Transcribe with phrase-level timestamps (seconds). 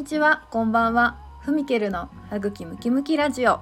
[0.00, 1.18] にちは、こんばんは。
[1.40, 3.60] ふみけるの歯茎ムキムキラジオ。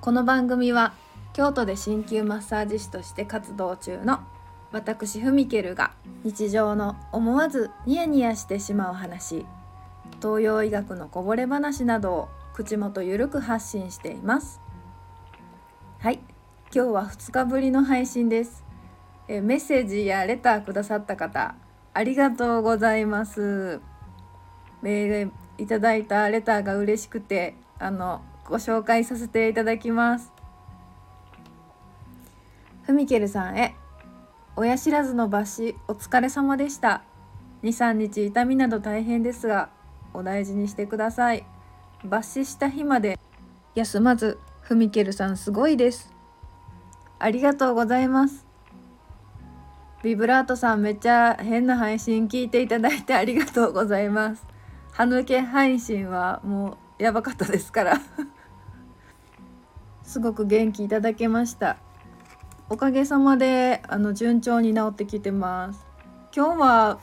[0.00, 0.94] この番組は
[1.32, 4.20] 京都で鍼灸マッサージ師として活動中の
[4.70, 5.90] 私ふみけるが
[6.22, 9.44] 日常の思わずニヤニヤしてしまう話、
[10.22, 14.60] 東洋医学のこぼれ話などを口元ゆるく発信しています。
[15.98, 16.20] はい、
[16.72, 18.64] 今日は2日ぶりの配信です。
[19.26, 21.56] えメッセージやレターくださった方、
[21.94, 23.80] ありがとうございます。
[24.86, 30.30] メールいただいたレターが嬉しくてあのご紹介させていただきます。
[32.84, 33.74] ふみけるさんへ
[34.54, 37.02] 親知らずの抜歯お疲れ様でした。
[37.64, 39.70] 23日痛みなど大変ですが
[40.14, 41.44] お大事にしてください。
[42.04, 43.18] 抜歯した日まで
[43.74, 46.14] 休まずふみけるさんすごいです。
[47.18, 48.46] ありがとうございます。
[50.04, 54.55] ビブラートさんめっちゃ変な配信聞いていただいてありがとうございます。
[54.96, 58.00] 歯抜け配信はもうやばかったですから。
[60.02, 61.76] すごく元気いただけました。
[62.70, 65.84] おかげさまであの順調に治ってきてます。
[66.34, 66.98] 今日は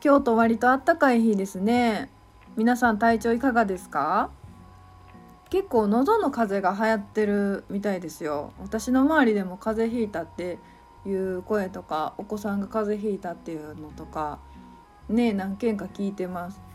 [0.00, 2.10] 京都割と暖かい日ですね。
[2.56, 4.30] 皆さん体調いかがですか？
[5.48, 8.52] 結構喉の風邪が流行ってるみたいですよ。
[8.60, 10.58] 私の周りでも風邪ひいたって
[11.06, 14.40] いう声とかお子さんが風邪ひいたっていうのとか
[15.08, 16.67] ね何件か聞いてます。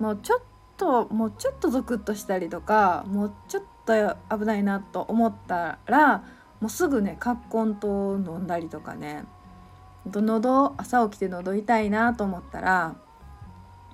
[0.00, 0.40] もうちょっ
[0.76, 3.92] ともうちょっとゾクッとしたりとかもうちょっと
[4.36, 6.24] 危ないなと思ったら
[6.60, 9.24] もうすぐね葛根糖飲んだりとかね。
[10.06, 12.96] 喉朝起きて喉痛いなと思ったら、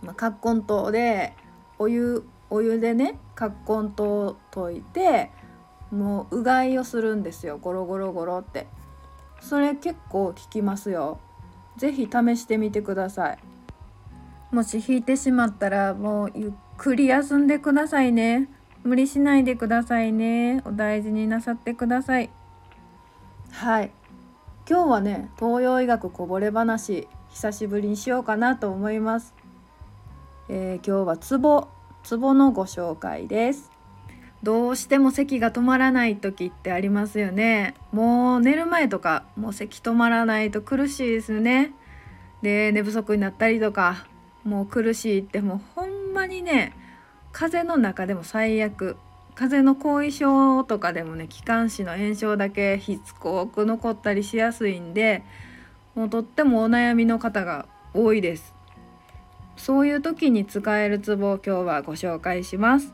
[0.00, 1.34] ま、葛根糖で
[1.78, 5.32] お湯お湯でね葛根糖溶いて
[5.90, 7.58] もううがいをするんですよ。
[7.58, 8.68] ゴロゴロゴロって。
[9.40, 11.18] それ結構効きますよ。
[11.76, 13.38] 是非試してみてください。
[14.50, 18.48] もし引いてしまったらもうゆっくり休んでくださいね。
[18.82, 20.62] 無理しないでくださいね。
[20.64, 22.30] お大事になさってください。
[23.50, 23.90] はい。
[24.68, 29.34] 今日はね東洋医学こぼれ話久しぶりにしようかなと思います、
[30.48, 31.68] えー、今日はツボ
[32.02, 33.70] ツボのご紹介です。
[34.42, 37.74] どうしても咳が止まらない時ってありますよね。
[37.92, 41.72] もう寝る前とかもう咳止まらないと苦しいですね。
[42.40, 44.06] で寝不足になったりとか
[44.48, 46.74] もう苦しいってもうほんまにね
[47.32, 48.96] 風邪の中でも最悪。
[49.34, 55.22] 風邪の後遺症とかでもね気管支の炎症だけしつこく残ったりしやすいんで
[55.94, 58.52] もうとってもお悩みの方が多いです。
[59.56, 62.92] そういう時に使えるツボを今日はご紹介します、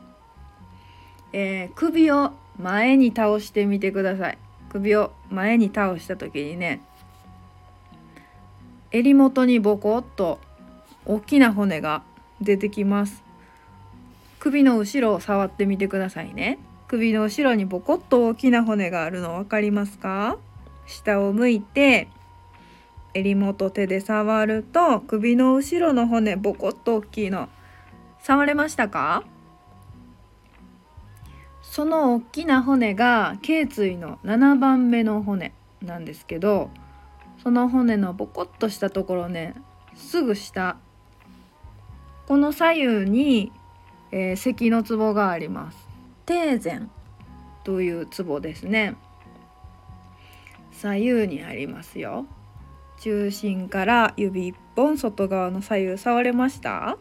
[1.33, 4.37] えー、首を前に倒してみてください。
[4.69, 6.81] 首を前に倒した時にね
[8.91, 10.39] 襟元にボコッと
[11.05, 12.03] 大きな骨が
[12.41, 13.23] 出てきます。
[14.39, 16.59] 首の後ろを触ってみてくださいね。
[16.87, 20.37] 首の後ろにボコッと大きな骨があるの分かりますか？
[20.85, 22.07] 下を向いて
[23.13, 27.49] 襟元手で触ると首の後ろの骨ボコッと大きいの。
[28.21, 29.23] 触れましたか？
[31.63, 36.69] その大きな骨が頸椎の7番目の骨なんですけど
[37.43, 39.55] その骨のボコッとしたところね
[39.95, 40.77] すぐ下
[42.27, 43.51] この左右に、
[44.11, 45.77] えー、咳のツボがあります。
[46.25, 46.81] 低前
[47.63, 48.95] というツボですね。
[50.71, 52.25] 左右にありますよ。
[52.99, 56.97] 中心から指1本外側の左右触れました？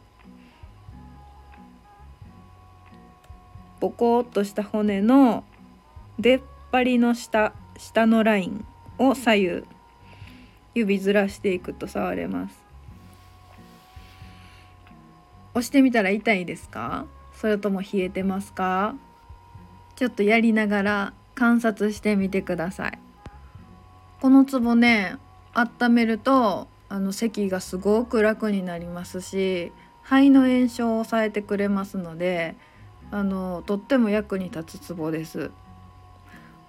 [3.81, 5.45] ボコッとした骨の
[6.19, 6.41] 出っ
[6.73, 8.65] 張りの下下のライン
[8.99, 9.65] を左右
[10.75, 12.64] 指ずらしていくと触れます
[15.55, 17.07] 押してみたら痛いですか？
[17.33, 18.95] それとも冷えてますか？
[19.97, 22.99] ちょっとやりながら観察してみてください。
[24.21, 25.17] このツボね
[25.53, 29.73] 温めるとあの咳がすごく楽になりますし
[30.03, 32.57] 肺の炎症を抑えてくれますので
[33.11, 35.51] あのとっても役に立つツボです。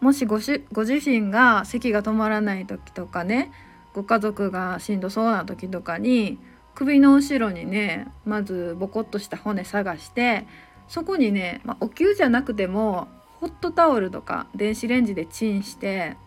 [0.02, 3.52] もしごしご自身が咳が止まらない時とかね
[3.94, 6.38] ご家族がしんどそうな時とかに
[6.76, 10.46] 首の後ろにねまずボコッとした骨探して
[10.88, 13.08] そこにね、まあ、お灸じゃなくても
[13.40, 16.18] ホットタオルとか電子レンジでチンして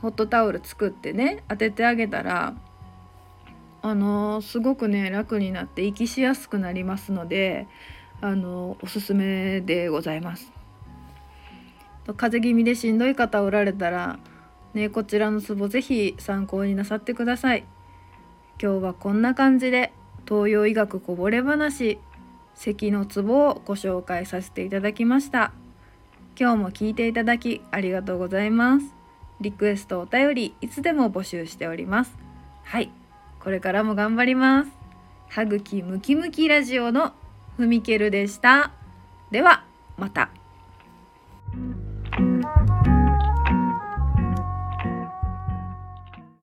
[0.00, 2.54] ホットタオル作ってね当ててあげたら
[3.80, 7.68] あのー、すごくね楽になって息しやすくなりますので
[8.20, 10.52] あのー、おすすめでございます。
[12.16, 14.18] 風邪気味でしんどい方おられたら
[14.72, 17.64] ねこちらのツボ是非参考になさってください。
[18.60, 19.92] 今日はこんな感じで
[20.28, 21.98] 東洋医学こぼれ話
[22.54, 25.52] 咳のツボをご紹介させていただきました。
[26.38, 28.86] 今日も聞いていただきありがとうございます。
[29.40, 32.16] リクエストお便りいつでも募集しております。
[32.64, 32.90] はい
[33.38, 34.70] これからも頑張ります。
[35.28, 37.12] 歯茎ムキムキラジオの
[37.56, 38.72] ふみけるでした。
[39.30, 39.64] では
[39.96, 40.30] また。